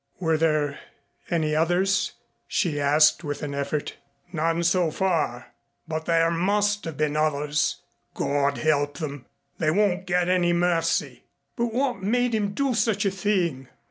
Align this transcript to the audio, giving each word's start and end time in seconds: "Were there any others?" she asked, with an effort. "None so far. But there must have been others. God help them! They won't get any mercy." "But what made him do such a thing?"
"Were 0.19 0.35
there 0.35 0.79
any 1.29 1.55
others?" 1.55 2.13
she 2.47 2.79
asked, 2.81 3.23
with 3.23 3.43
an 3.43 3.53
effort. 3.53 3.97
"None 4.33 4.63
so 4.63 4.89
far. 4.89 5.53
But 5.87 6.05
there 6.05 6.31
must 6.31 6.85
have 6.85 6.97
been 6.97 7.15
others. 7.15 7.83
God 8.15 8.57
help 8.57 8.97
them! 8.97 9.27
They 9.59 9.69
won't 9.69 10.07
get 10.07 10.27
any 10.27 10.53
mercy." 10.53 11.25
"But 11.55 11.67
what 11.71 12.01
made 12.01 12.33
him 12.33 12.55
do 12.55 12.73
such 12.73 13.05
a 13.05 13.11
thing?" 13.11 13.67